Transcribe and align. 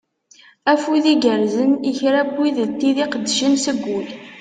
Afud 0.73 1.03
igerzen 1.13 1.71
i 1.89 1.91
kra 1.97 2.21
n 2.25 2.29
wid 2.37 2.57
d 2.69 2.71
tid 2.79 2.97
iqeddcen 3.05 3.53
seg 3.65 3.79
ul. 3.97 4.07